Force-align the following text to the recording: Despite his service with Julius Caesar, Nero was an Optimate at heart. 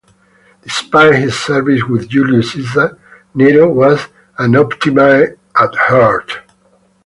Despite 0.63 1.13
his 1.17 1.39
service 1.39 1.83
with 1.83 2.09
Julius 2.09 2.53
Caesar, 2.53 2.97
Nero 3.35 3.71
was 3.71 4.07
an 4.39 4.53
Optimate 4.55 5.37
at 5.55 5.75
heart. 5.75 6.39